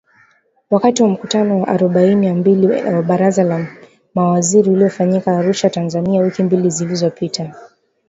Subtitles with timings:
[0.69, 3.67] Wakati wa mkutano wa arubaini na mbili wa Baraza la
[4.15, 7.55] Mawaziri uliofanyika Arusha, Tanzania wiki mbili zilizopita.